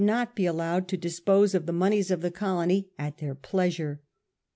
[0.03, 4.01] not be allowed to dispose of tlie moneys of the colony at their pleasure.